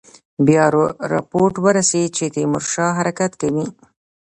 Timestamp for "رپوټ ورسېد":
1.13-2.09